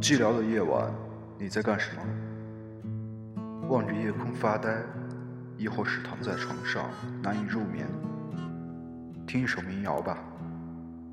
[0.00, 0.90] 寂寥的夜晚，
[1.38, 2.02] 你在干什么？
[3.68, 4.82] 望着夜空发呆，
[5.58, 6.88] 亦或是躺在床上
[7.22, 7.86] 难以入眠？
[9.26, 10.16] 听一首民谣吧，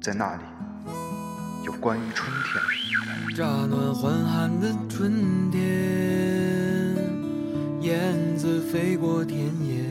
[0.01, 0.43] 在那里
[1.65, 3.35] 有关于春天。
[3.35, 5.61] 乍暖还寒的春天，
[7.81, 9.83] 燕子飞过田野。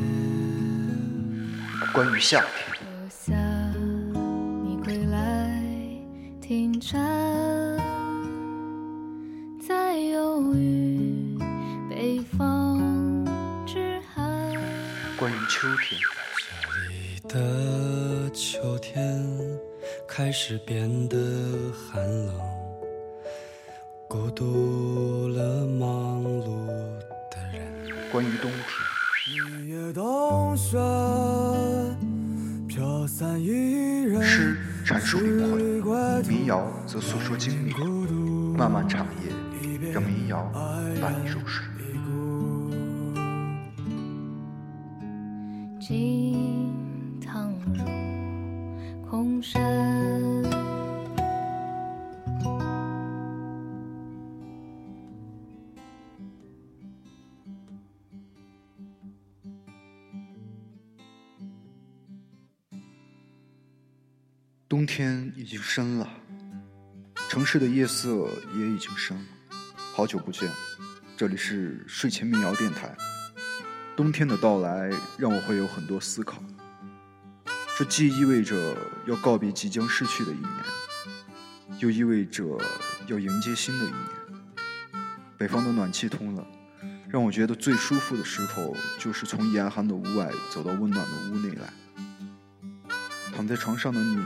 [1.93, 2.66] 关于夏天。
[17.37, 19.23] 的秋天
[20.09, 21.19] 开始变得
[21.71, 22.35] 寒冷，
[24.09, 26.67] 孤独了忙碌
[27.31, 27.61] 的人。
[28.11, 28.63] 关于冬天。
[29.29, 30.79] 日夜冬雪，
[32.67, 34.23] 飘散一人。
[34.23, 37.75] 诗阐述灵魂，民谣则诉说经历。
[38.57, 40.43] 漫漫长夜，让民谣
[41.03, 41.67] 伴你入睡。
[64.87, 66.09] 天已经深了，
[67.29, 69.25] 城市的夜色也已经深了。
[69.93, 70.49] 好久不见，
[71.17, 72.97] 这里是睡前民谣电台。
[73.97, 76.43] 冬天的到来让我会有很多思考，
[77.77, 80.51] 这既意味着要告别即将逝去的一年，
[81.81, 82.59] 又意味着
[83.07, 84.01] 要迎接新的一年。
[85.37, 86.47] 北方的暖气通了，
[87.09, 91.73] 让我觉得最舒服的时候就是从严寒的屋外走到温暖的屋内来。
[93.35, 94.19] 躺在床上的你，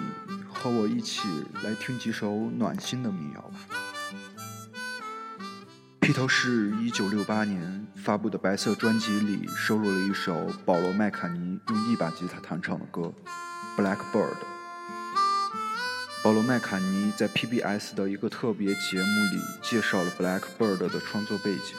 [0.62, 1.26] 和我一起
[1.64, 3.60] 来听几首暖心的民谣吧。
[6.00, 13.10] 披头士一九六八年发布的白色专辑里收录了一首保罗·麦卡尼用一把吉他弹唱的歌
[13.80, 14.34] 《Blackbird》。
[16.22, 21.74] 保罗·麦卡尼在 PBS 的一个特别节目里介绍了《Blackbird》的创作背景。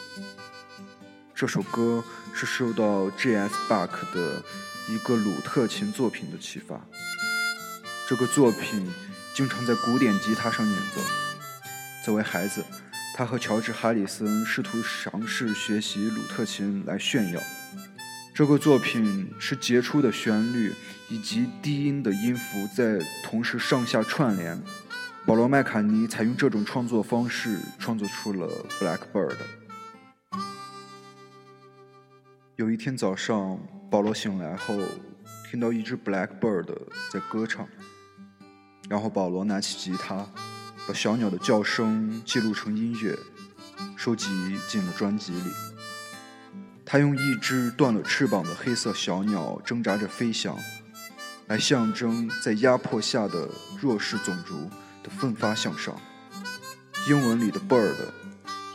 [1.35, 3.53] 这首歌是受到 J.S.
[3.69, 4.41] Bach 的
[4.89, 6.81] 一个鲁特琴作品的启发。
[8.11, 8.85] 这个作品
[9.33, 10.99] 经常在古典吉他上演奏。
[12.03, 12.61] 作为孩子，
[13.15, 17.39] 他和乔治·哈里森试图尝试学习鲁特琴来炫耀。
[18.33, 20.73] 这个作品是杰出的旋律
[21.07, 24.61] 以及低音的音符在同时上下串联。
[25.25, 28.45] 保罗·麦卡尼采用这种创作方式创作出了
[28.83, 29.37] 《Blackbird》。
[32.57, 33.57] 有一天早上，
[33.89, 34.75] 保罗醒来后，
[35.49, 36.67] 听到一只 Blackbird
[37.09, 37.65] 在歌唱。
[38.91, 40.27] 然后保罗拿起吉他，
[40.85, 43.17] 把小鸟的叫声记录成音乐，
[43.95, 44.27] 收集
[44.67, 45.49] 进了专辑里。
[46.83, 50.57] 他用一只断了翅膀的黑色小鸟挣扎着飞翔，
[51.47, 53.49] 来象征在压迫下的
[53.79, 54.69] 弱势种族
[55.01, 55.95] 的奋发向上。
[57.07, 57.95] 英文里的 bird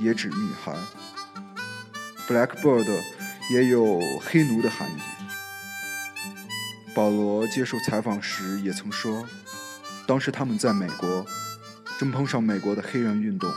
[0.00, 0.74] 也指女孩
[2.26, 3.02] ，blackbird
[3.50, 5.00] 也有黑奴的含义。
[6.94, 9.28] 保罗接受采访时也曾说。
[10.06, 11.26] 当时他们在美国，
[11.98, 13.52] 正碰上美国的黑人运动，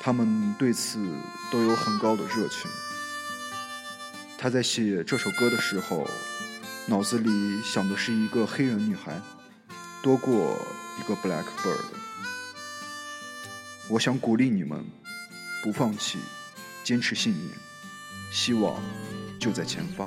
[0.00, 1.04] 他们对此
[1.50, 2.70] 都有很高的热情。
[4.38, 6.08] 他在写这首歌的时候，
[6.86, 9.20] 脑子里想的是一个黑人女孩，
[10.02, 10.56] 多过
[11.00, 11.86] 一个 Blackbird。
[13.88, 14.84] 我想鼓励你们，
[15.62, 16.18] 不放弃，
[16.84, 17.50] 坚持信念，
[18.30, 18.80] 希望
[19.40, 20.06] 就在前方。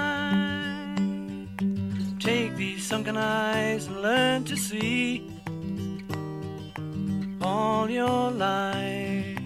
[2.21, 5.27] Take these sunken eyes and learn to see
[7.41, 9.39] all your life.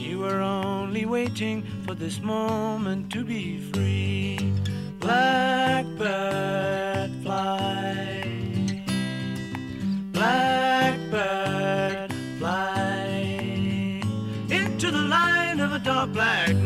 [0.00, 4.36] You were only waiting for this moment to be free.
[4.98, 5.92] Blackbird
[7.22, 8.82] fly.
[10.10, 14.02] Blackbird fly
[14.50, 16.59] into the line of a dark black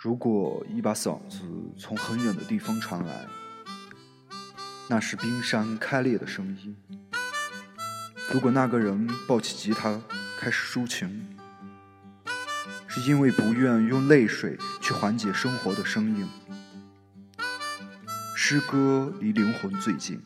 [0.00, 1.40] 如果一把嗓子
[1.76, 3.26] 从很远的地方传来，
[4.86, 6.72] 那是冰山开裂的声音；
[8.32, 10.00] 如果那个人抱起吉他
[10.38, 11.36] 开始抒情，
[12.86, 16.28] 是因为不愿用泪水去缓解生活的声音。
[18.36, 20.22] 诗歌离灵魂最近，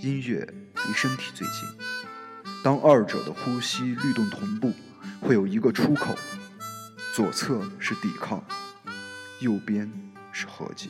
[0.00, 0.48] 音乐
[0.86, 1.68] 离身体最近。
[2.64, 4.72] 当二者的呼吸律动同步，
[5.20, 6.16] 会有一个出口。
[7.14, 8.44] 左侧是抵抗，
[9.38, 9.88] 右边
[10.32, 10.88] 是和解。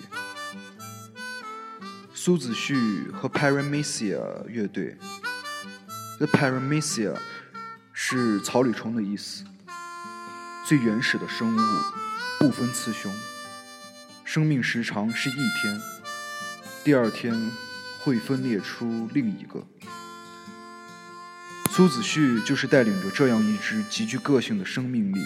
[2.14, 4.96] 苏子旭和 Paramecia 乐队
[6.16, 7.14] ，The Paramecia
[7.92, 9.44] 是草履虫的意思，
[10.66, 11.60] 最原始的生物，
[12.40, 13.12] 不分雌雄，
[14.24, 15.78] 生命时长是一天，
[16.82, 17.50] 第二天
[18.00, 19.62] 会分裂出另一个。
[21.70, 25.20] 苏子旭就是带领着这样一支极具个性的生命力。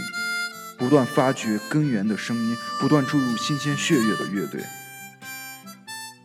[0.78, 4.62] 不断发掘根源的声音，不断注入新鲜血液的乐队。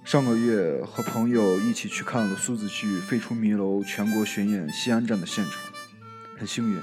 [0.05, 5.53] 上个月和朋友一起去看了苏子旭废出迷楼全国巡演西安站的现场，
[6.37, 6.79] 很幸运，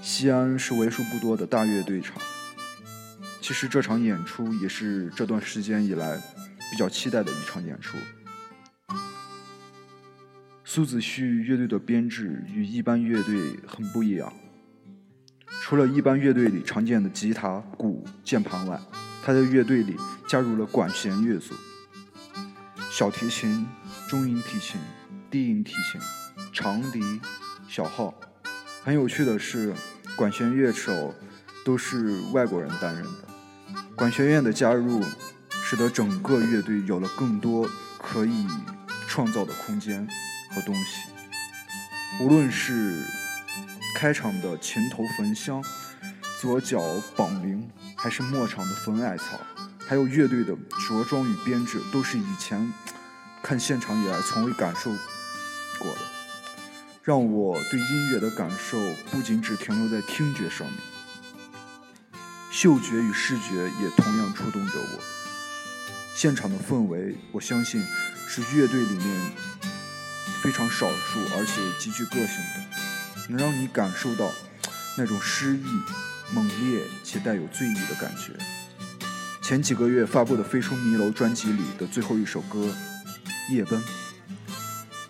[0.00, 2.16] 西安是为数不多的大乐队场。
[3.42, 6.18] 其实这场演出也是这段时间以来
[6.70, 7.98] 比较期待的一场演出。
[10.64, 14.32] 苏子旭乐队的编制与一般乐队很不一样。
[15.70, 18.76] 除了一般乐队里常见的吉他、鼓、键盘外，
[19.22, 19.94] 他在乐队里
[20.28, 21.54] 加入了管弦乐组，
[22.90, 23.64] 小提琴、
[24.08, 24.80] 中音提琴、
[25.30, 26.00] 低音提琴、
[26.52, 27.20] 长笛、
[27.68, 28.12] 小号。
[28.82, 29.72] 很有趣的是，
[30.16, 31.14] 管弦乐手
[31.64, 33.10] 都是外国人担任的。
[33.94, 35.00] 管弦乐的加入，
[35.50, 38.44] 使得整个乐队有了更多可以
[39.06, 40.04] 创造的空间
[40.50, 41.02] 和东西。
[42.20, 43.04] 无论是
[43.94, 45.62] 开场的琴头焚香，
[46.40, 46.80] 左脚
[47.16, 49.38] 绑铃，还是末场的焚艾草，
[49.86, 50.56] 还有乐队的
[50.86, 52.72] 着装与编制，都是以前
[53.42, 54.90] 看现场以来从未感受
[55.78, 56.00] 过的，
[57.02, 58.78] 让我对音乐的感受
[59.10, 60.76] 不仅只停留在听觉上面，
[62.50, 65.02] 嗅觉与视觉也同样触动着我。
[66.14, 67.82] 现场的氛围，我相信
[68.26, 69.32] 是乐队里面
[70.42, 72.89] 非常少数而且极具个性的。
[73.28, 74.30] 能让你感受到
[74.96, 75.64] 那种诗意、
[76.32, 78.32] 猛烈且带有醉意的感觉。
[79.42, 82.72] 前几个月发布的《飞出迷楼》专辑里的最后一首歌
[83.52, 83.80] 《夜奔》，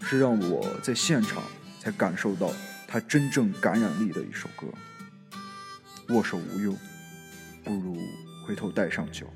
[0.02, 1.43] 是让我在现场
[1.79, 2.52] 才感受到
[2.88, 4.67] 它真正感染力的一首歌。
[6.14, 6.76] 握手无忧，
[7.62, 7.97] 不如
[8.47, 9.31] 回头带上酒。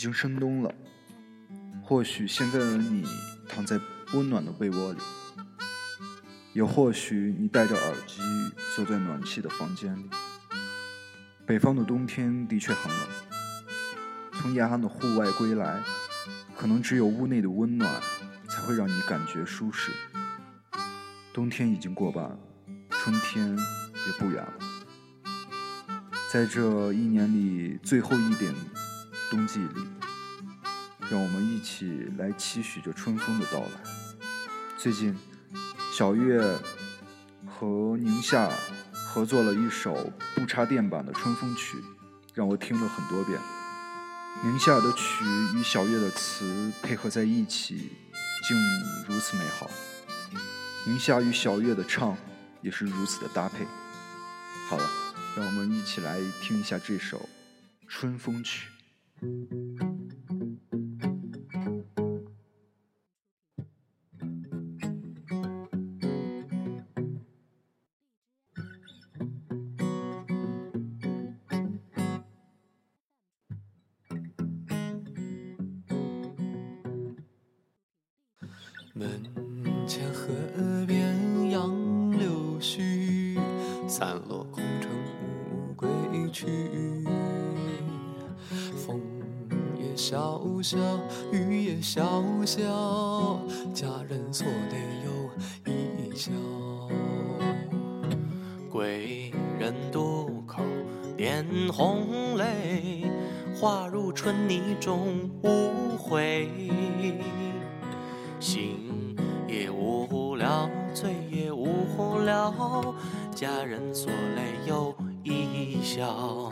[0.00, 0.74] 已经深冬了，
[1.82, 3.04] 或许现在的你
[3.46, 3.78] 躺在
[4.14, 4.98] 温暖的被窝里，
[6.54, 8.22] 也或许你戴着耳机
[8.74, 10.08] 坐在暖气的房间里。
[11.44, 13.08] 北方的冬天的确很冷，
[14.32, 15.82] 从严寒的户外归来，
[16.56, 18.00] 可能只有屋内的温暖
[18.48, 19.92] 才会让你感觉舒适。
[21.34, 22.38] 冬天已经过半，
[22.88, 24.54] 春天也不远了。
[26.32, 28.54] 在这一年里最后一点
[29.30, 29.88] 冬季里，
[31.08, 33.80] 让我们一起来期许着春风的到来。
[34.76, 35.16] 最近，
[35.96, 36.42] 小月
[37.46, 38.50] 和宁夏
[38.92, 41.76] 合作了一首不插电版的《春风曲》，
[42.34, 43.38] 让我听了很多遍。
[44.42, 47.92] 宁夏的曲与小月的词配合在一起，
[48.48, 48.58] 竟
[49.06, 49.70] 如此美好。
[50.86, 52.16] 宁夏与小月的唱
[52.62, 53.64] 也是如此的搭配。
[54.68, 54.90] 好了，
[55.36, 57.18] 让我们一起来听一下这首
[57.86, 58.66] 《春风曲》。
[59.20, 59.50] Thank
[60.72, 60.89] you.
[101.70, 103.10] 红泪，
[103.54, 106.48] 化入春泥终无悔。
[108.40, 112.94] 醒也无聊，醉也无聊，
[113.34, 116.50] 佳人锁泪又一笑。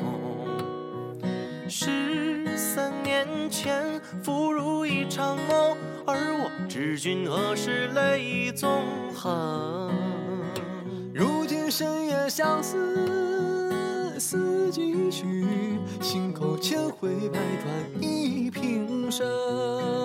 [1.69, 8.83] 十三年前，复如一场梦，而我知君何时泪纵
[9.15, 9.91] 横。
[11.13, 15.47] 如今深夜相思，思几许？
[16.01, 19.98] 心口千回百转一平生。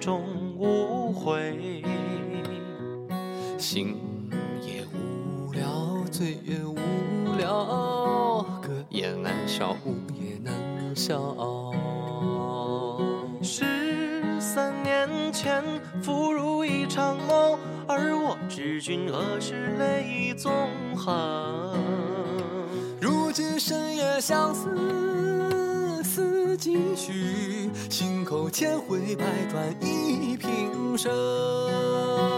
[0.00, 0.22] 终
[0.56, 1.82] 无悔。
[3.58, 3.96] 醒
[4.62, 6.76] 也无聊，醉也无
[7.36, 10.54] 聊，歌也难消，舞也难
[10.94, 11.72] 消。
[13.42, 15.62] 十三年前，
[16.02, 20.52] 复如一场梦，而我知君何时泪纵
[20.96, 21.74] 横。
[23.00, 24.68] 如今深夜相，思
[26.58, 27.70] 几许？
[27.88, 32.37] 心口千回百转一平生。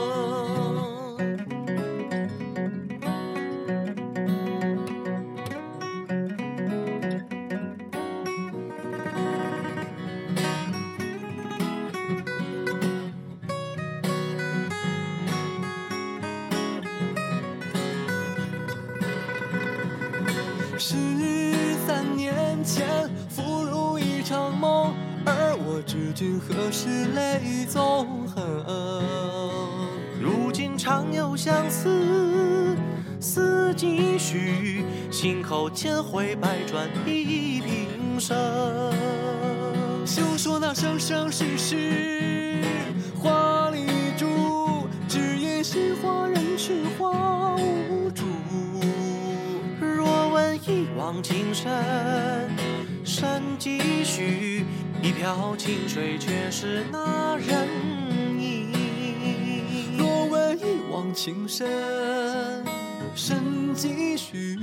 [30.82, 32.74] 常有相思，
[33.20, 34.82] 思几许？
[35.10, 38.34] 心口千回百转一平生。
[40.06, 42.64] 休说那生生世世
[43.14, 43.84] 花里
[44.16, 48.24] 珠，只因心花人去花无主。
[49.78, 51.70] 若问一往情深，
[53.04, 54.64] 深几许？
[55.02, 57.68] 一瓢清水却是那人
[61.00, 61.66] 往情深，
[63.14, 64.58] 深几许？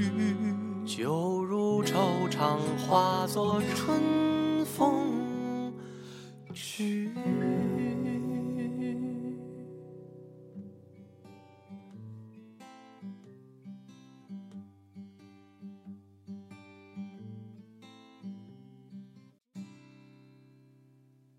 [0.85, 5.73] 就如惆怅化作春风
[6.53, 7.09] 去。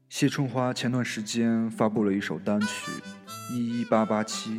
[0.09, 2.91] 谢春花前段时间发布了一首单曲
[3.55, 4.59] 《一一八八七》，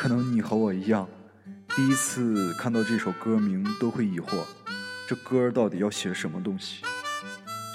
[0.00, 1.06] 可能你和我一样，
[1.76, 4.46] 第一次看到这首歌名都会疑惑，
[5.06, 6.82] 这歌到底要写什么东西？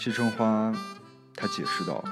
[0.02, 0.74] 谢春花
[1.36, 2.04] 她解释道：“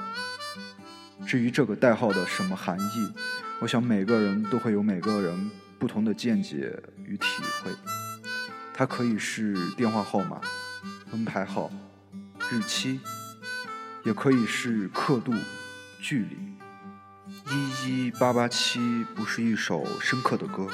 [1.26, 3.12] 至于这个代号的什么含义，
[3.58, 5.50] 我想每个人都会有每个人
[5.80, 7.26] 不同的见解与体
[7.64, 7.72] 会。
[8.72, 10.40] 它可以是电话号码、
[11.10, 11.68] 门牌号、
[12.48, 13.00] 日期。”
[14.06, 15.34] 也可以是刻度、
[15.98, 16.36] 距离。
[17.50, 20.66] 一一八八七不是一首深刻的歌，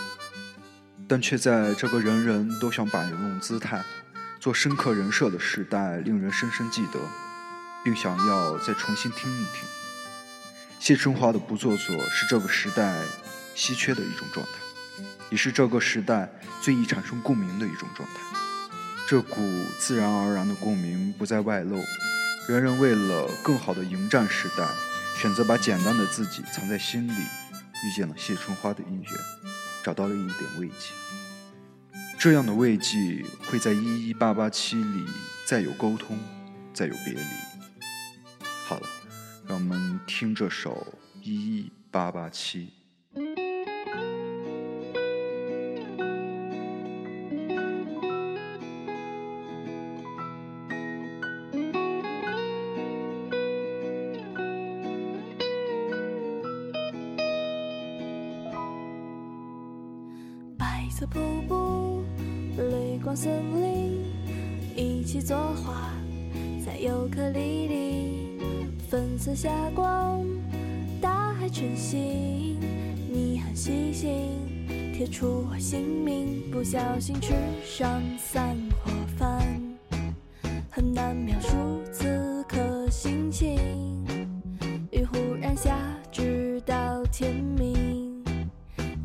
[1.09, 3.85] 但却在这个人人都想摆弄姿态、
[4.38, 7.00] 做深刻人设的时代，令人深深记得，
[7.83, 9.64] 并想要再重新听一听。
[10.78, 13.02] 谢春花的不做作是这个时代
[13.54, 16.30] 稀缺的一种状态，也是这个时代
[16.61, 18.20] 最易产生共鸣的一种状态。
[19.09, 19.40] 这股
[19.78, 21.85] 自然而然的共鸣不再外露。
[22.48, 24.66] 人人为了更好的迎战时代，
[25.20, 27.12] 选择把简单的自己藏在心里。
[27.85, 29.09] 遇见了谢春花的音乐，
[29.83, 30.92] 找到了一点慰藉。
[32.18, 35.04] 这样的慰藉会在一一八八七里
[35.44, 36.18] 再有沟通，
[36.72, 37.20] 再有别离。
[38.66, 38.87] 好了，
[39.46, 40.87] 让我们听这首
[41.22, 42.79] 一一八八七。
[69.42, 70.22] 霞光，
[71.00, 72.59] 大海，晨曦，
[73.11, 74.37] 你很细心，
[74.92, 77.33] 贴出我姓名，不小心吃
[77.64, 79.42] 上三锅饭，
[80.70, 81.57] 很难描述
[81.90, 83.59] 此刻心情。
[84.90, 85.74] 雨忽然下，
[86.12, 88.22] 直到天明，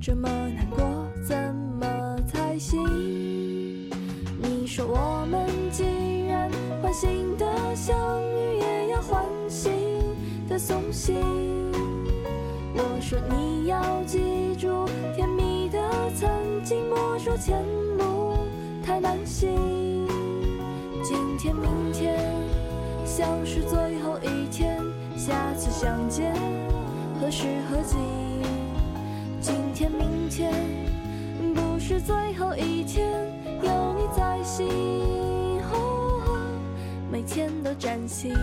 [0.02, 2.78] 这么难过，怎么才行？
[4.42, 9.72] 你说我们既然欢欣的相遇，也要欢欣
[10.56, 11.18] 的送行。
[12.76, 15.78] 我说你要记住甜蜜的
[16.16, 16.30] 曾
[16.64, 17.62] 经，莫说前
[17.98, 18.38] 路
[18.82, 19.50] 太难行。
[21.04, 22.18] 今天、明天
[23.06, 24.82] 像是最后一天，
[25.18, 26.34] 下次相见
[27.20, 27.98] 何时何地？
[29.42, 30.54] 今天、明天
[31.54, 33.12] 不是最后一天，
[33.62, 34.70] 有你在心，
[35.74, 36.40] 哦
[37.12, 38.34] 每天都崭新。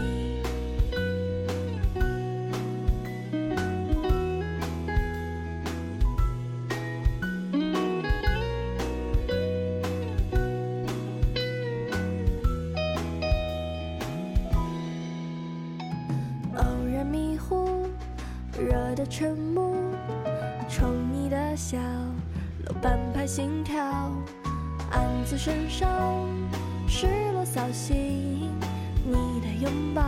[29.63, 30.03] 拥抱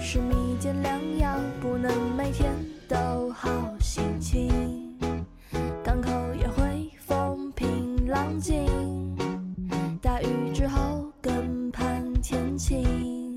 [0.00, 2.50] 是蜜饯良药，不能每天
[2.88, 4.50] 都好心情。
[5.84, 8.64] 港口也会风平浪静，
[10.00, 13.34] 大雨之后更盼天晴。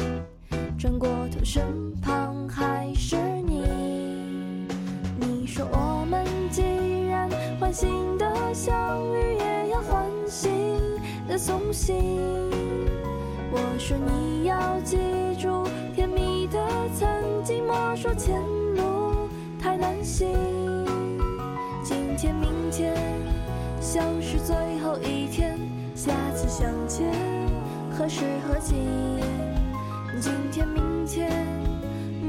[0.80, 1.66] 转过头，身
[2.02, 3.66] 旁还是你。
[5.20, 6.62] 你说我们既
[7.10, 8.74] 然欢欣的相
[9.14, 10.72] 遇，也要欢欣
[11.28, 11.94] 的送行。
[13.52, 14.35] 我说你
[18.06, 18.40] 说前
[18.76, 19.28] 路
[19.60, 20.28] 太难行。
[21.84, 22.94] 今天、明天
[23.82, 25.58] 像是最后一天，
[25.96, 27.12] 下次相见
[27.90, 28.76] 何时何地？
[30.22, 31.32] 今天、明天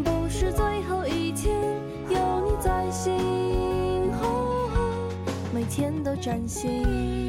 [0.03, 1.55] 不是最后一天，
[2.09, 3.13] 有你在心，
[5.53, 7.26] 每天都崭新。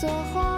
[0.00, 0.57] 作画，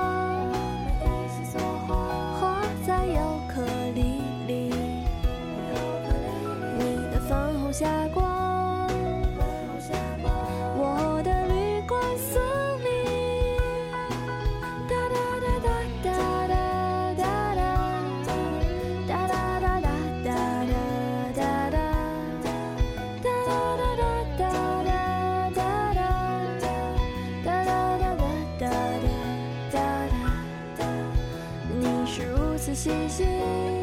[32.81, 33.80] 星星。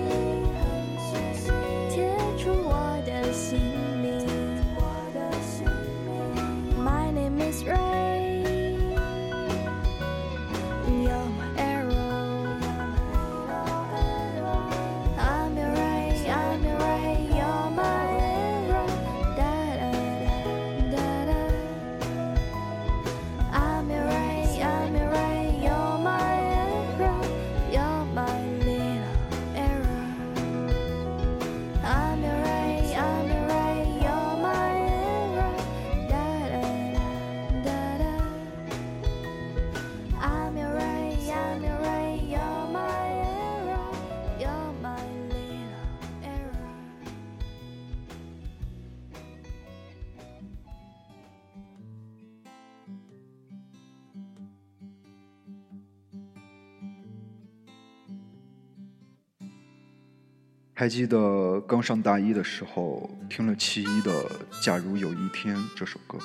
[60.80, 64.24] 还记得刚上大一的时候，听了齐一的
[64.62, 66.20] 《假如有一天》这首歌。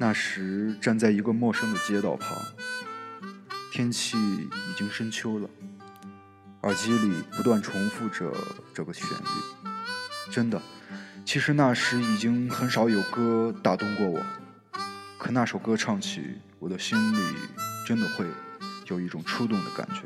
[0.00, 2.36] 那时站在一个陌生的街道旁，
[3.70, 5.48] 天气已经深秋了，
[6.62, 8.32] 耳机里不断重复着
[8.74, 9.24] 这个旋律。
[10.32, 10.60] 真的，
[11.24, 14.20] 其实那时已经很少有歌打动过我，
[15.16, 17.36] 可那首歌唱起，我的心里
[17.86, 18.26] 真的会
[18.88, 20.02] 有一种触动的感觉。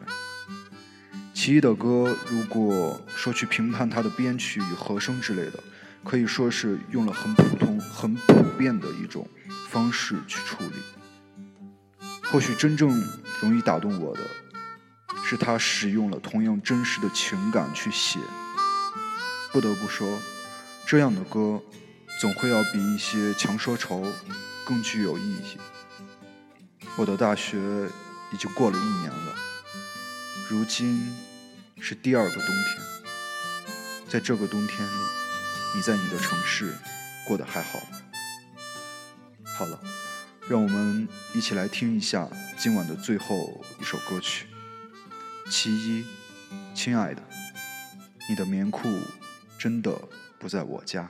[1.45, 5.63] 齐一的歌，如果说去评判它的编曲与和声之类的，
[6.03, 9.29] 可以说是用了很普通、很普遍的一种
[9.69, 12.07] 方式去处理。
[12.23, 12.89] 或许真正
[13.43, 14.23] 容易打动我的，
[15.23, 18.19] 是他使用了同样真实的情感去写。
[19.53, 20.19] 不得不说，
[20.87, 21.61] 这样的歌
[22.23, 24.11] 总会要比一些强说愁
[24.65, 25.59] 更具有意义。
[26.97, 27.59] 我的大学
[28.33, 29.35] 已经过了一年了，
[30.49, 31.15] 如今
[31.87, 32.83] 是第二个冬天。
[34.09, 34.97] 在这个冬天里，
[35.77, 36.73] 你在你的城市
[37.27, 38.01] 过得还好吗？
[39.45, 39.79] 好了，
[40.49, 44.47] 让我们一起来听一下今晚的最后一首歌曲。
[45.51, 46.07] 其一，
[46.75, 47.23] 亲爱的，
[48.31, 48.89] 你的棉裤
[49.59, 49.95] 真的
[50.39, 51.07] 不在我家。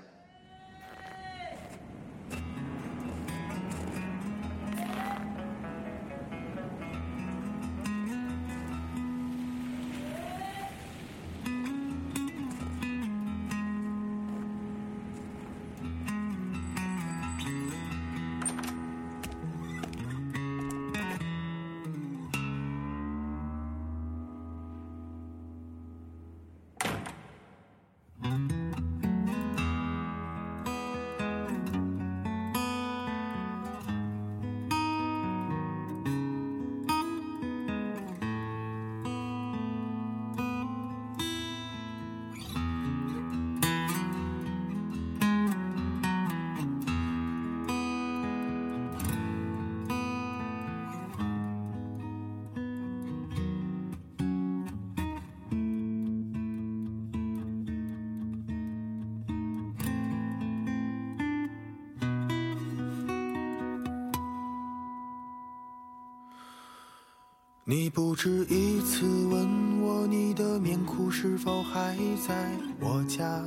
[67.66, 71.96] 你不止一次问我，你的棉裤是否还
[72.28, 72.34] 在
[72.78, 73.42] 我家？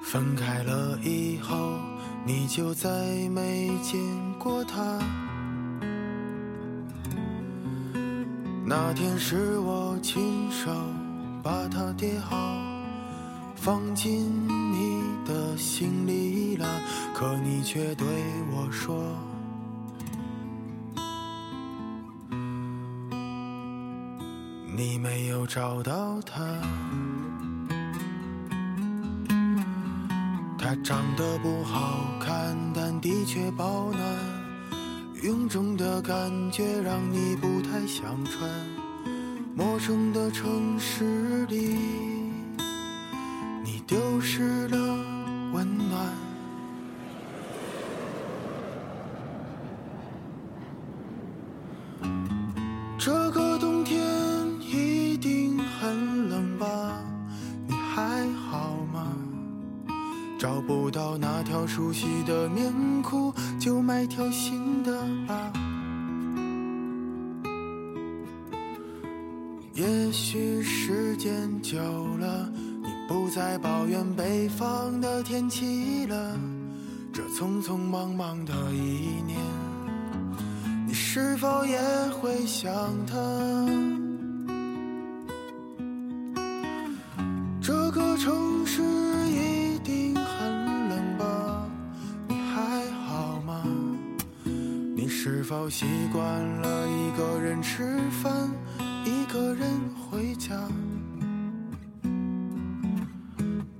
[0.00, 1.76] 分开了以后，
[2.24, 2.88] 你就再
[3.30, 4.00] 没见
[4.38, 4.96] 过他。
[8.64, 10.70] 那天是我亲手
[11.42, 12.56] 把它叠好，
[13.56, 16.80] 放进你的行李了，
[17.12, 18.06] 可你却对
[18.52, 19.02] 我说。
[24.78, 26.40] 你没有找到他，
[30.56, 34.00] 他长得不好看，但的确保暖。
[35.20, 38.48] 臃肿的感觉让你不太想穿。
[39.56, 41.76] 陌生的城市里，
[43.64, 44.97] 你丢失了
[60.58, 64.92] 找不到那条熟悉的棉裤，就买条新的
[65.24, 65.52] 吧。
[69.72, 71.78] 也许时间久
[72.16, 72.50] 了，
[72.82, 76.36] 你不再抱怨北方的天气了。
[77.12, 79.38] 这匆匆忙忙的一年。
[80.88, 81.78] 你是否也
[82.20, 82.68] 会想
[83.06, 84.07] 他？
[95.68, 98.50] 习惯了一个人吃饭，
[99.04, 100.56] 一个人回家？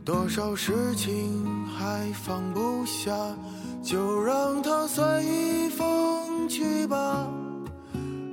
[0.04, 3.12] 多少事情还放不下，
[3.82, 7.26] 就让它随风去吧。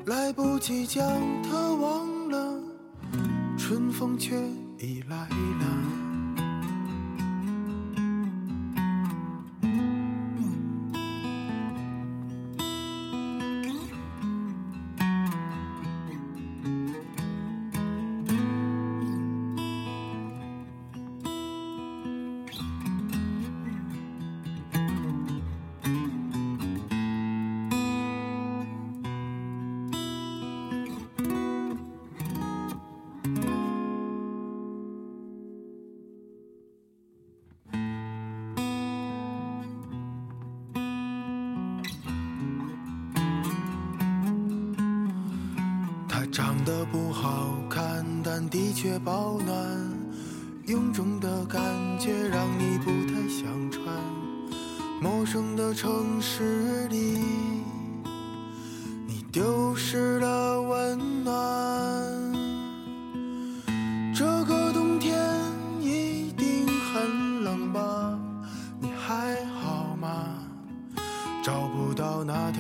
[0.06, 1.04] 来不及将
[1.44, 2.60] 它忘了，
[3.58, 4.36] 春风却
[4.78, 5.95] 已来了。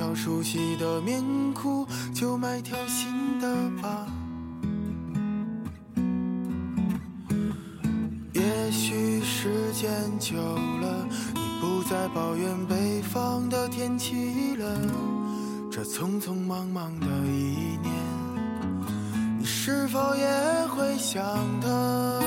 [0.05, 3.47] 条熟悉的棉裤，就买条新的
[3.81, 4.05] 吧。
[8.33, 9.89] 也许时间
[10.19, 14.79] 久了，你不再抱怨北方的天气了。
[15.71, 17.91] 这匆匆忙忙的一年，
[19.39, 21.23] 你是否也会想
[21.61, 22.24] 他？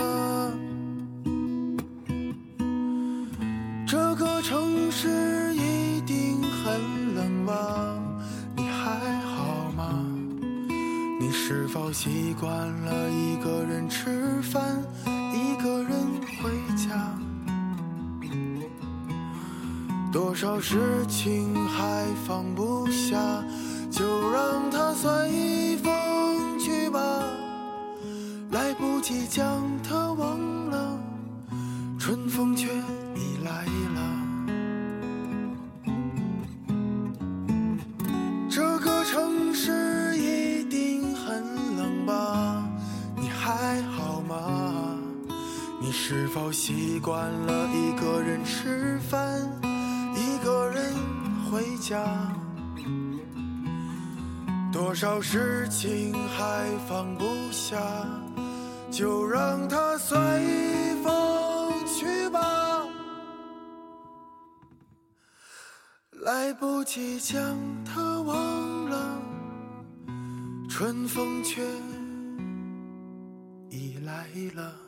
[22.29, 23.19] 放不下，
[23.91, 27.01] 就让它随风去吧。
[28.51, 30.39] 来不及将它忘
[30.69, 31.01] 了，
[31.99, 32.69] 春风却
[33.17, 33.65] 已来
[33.95, 34.03] 了。
[38.51, 41.43] 这个城市一定很
[41.79, 42.63] 冷吧？
[43.17, 44.99] 你还好吗？
[45.81, 48.88] 你是否习惯了一个人吃
[51.89, 52.05] 家？
[54.71, 57.79] 多少事情还放不下，
[58.91, 60.19] 就让它随
[61.03, 62.85] 风去吧。
[66.21, 69.23] 来不及将它忘了，
[70.69, 71.63] 春风却
[73.71, 74.88] 已来了。